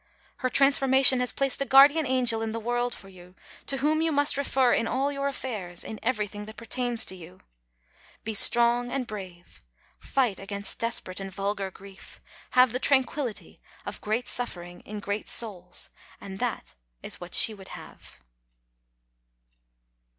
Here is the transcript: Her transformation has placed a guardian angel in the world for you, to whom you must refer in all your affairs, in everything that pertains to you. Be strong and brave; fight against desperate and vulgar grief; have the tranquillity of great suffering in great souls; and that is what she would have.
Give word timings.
Her 0.37 0.49
transformation 0.49 1.19
has 1.19 1.31
placed 1.31 1.61
a 1.61 1.63
guardian 1.65 2.07
angel 2.07 2.41
in 2.41 2.53
the 2.53 2.59
world 2.59 2.95
for 2.95 3.07
you, 3.07 3.35
to 3.67 3.77
whom 3.85 4.01
you 4.01 4.11
must 4.11 4.35
refer 4.35 4.73
in 4.73 4.87
all 4.87 5.11
your 5.11 5.27
affairs, 5.27 5.83
in 5.83 5.99
everything 6.01 6.45
that 6.45 6.57
pertains 6.57 7.05
to 7.05 7.15
you. 7.15 7.41
Be 8.23 8.33
strong 8.33 8.89
and 8.91 9.05
brave; 9.05 9.61
fight 9.99 10.39
against 10.39 10.79
desperate 10.79 11.19
and 11.19 11.31
vulgar 11.31 11.69
grief; 11.69 12.19
have 12.57 12.71
the 12.71 12.79
tranquillity 12.79 13.61
of 13.85 14.01
great 14.01 14.27
suffering 14.27 14.79
in 14.87 15.01
great 15.01 15.29
souls; 15.29 15.91
and 16.19 16.39
that 16.39 16.73
is 17.03 17.21
what 17.21 17.35
she 17.35 17.53
would 17.53 17.67
have. 17.67 18.17